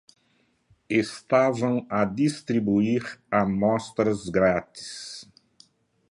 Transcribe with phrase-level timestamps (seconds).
[0.89, 5.27] Estavam a distribuir amostras grátis.